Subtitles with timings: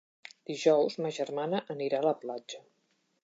[0.51, 2.65] Dijous ma germana anirà a la platja.